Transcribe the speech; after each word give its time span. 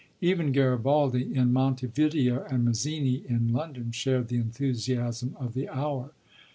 Even 0.19 0.51
Garibaldi 0.51 1.21
in 1.35 1.53
Monte 1.53 1.85
Video, 1.85 2.43
and 2.49 2.65
Mazzini 2.65 3.23
in 3.29 3.53
London, 3.53 3.91
shared 3.91 4.29
the 4.29 4.37
enthusiasm 4.39 5.37
of 5.39 5.53
the 5.53 5.69
hour." 5.69 6.09